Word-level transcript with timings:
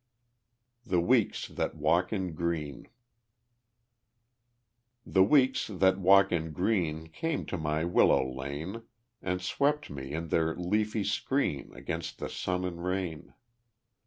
The 0.83 0.99
Weeks 0.99 1.47
that 1.47 1.75
Walk 1.75 2.11
in 2.11 2.33
Green 2.33 2.87
The 5.05 5.21
weeks 5.23 5.67
that 5.67 5.99
walk 5.99 6.31
in 6.31 6.53
green 6.53 7.05
Came 7.09 7.45
to 7.45 7.55
my 7.59 7.83
willow 7.85 8.27
lane, 8.27 8.81
And 9.21 9.47
wrapt 9.59 9.91
me 9.91 10.11
in 10.13 10.29
their 10.29 10.55
leafy 10.55 11.03
screen 11.03 11.71
Against 11.75 12.17
the 12.17 12.29
sun 12.29 12.65
and 12.65 12.83
rain. 12.83 13.35